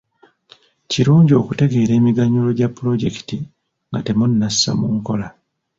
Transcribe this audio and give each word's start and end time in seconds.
Kirungi 0.89 1.33
okutegeera 1.41 1.93
emiganyulo 1.99 2.49
gya 2.57 2.67
pulojekiti 2.75 3.37
nga 3.89 3.99
temunnassa 4.05 4.69
mu 4.79 4.87
nkola 4.97 5.27